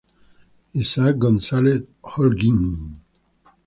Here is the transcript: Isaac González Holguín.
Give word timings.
Isaac 0.81 1.15
González 1.25 1.81
Holguín. 2.01 2.59